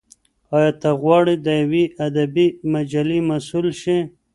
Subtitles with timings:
[0.55, 3.97] ایا ته غواړې د یوې ادبي مجلې مسول شې؟